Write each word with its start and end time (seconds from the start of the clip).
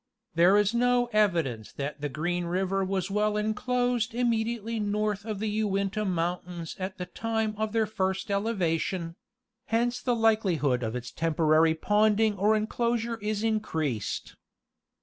There 0.33 0.57
is 0.57 0.73
no 0.73 1.09
evidence 1.13 1.71
that 1.73 2.01
the 2.01 2.09
Green 2.09 2.45
river 2.45 2.83
was 2.83 3.11
well 3.11 3.37
enclosed 3.37 4.15
immediately 4.15 4.79
north 4.79 5.25
of 5.25 5.37
the 5.37 5.47
Uinta 5.47 6.05
mountains 6.05 6.75
at 6.79 6.97
the 6.97 7.05
time 7.05 7.53
of 7.55 7.71
their 7.71 7.85
first 7.85 8.31
elevation; 8.31 9.15
hence 9.65 10.01
the 10.01 10.15
likelihood 10.15 10.81
of 10.81 10.95
its 10.95 11.11
tem 11.11 11.35
porary 11.35 11.79
ponding 11.79 12.35
or 12.35 12.55
enclosure 12.55 13.17
is 13.17 13.43
increased. 13.43 14.35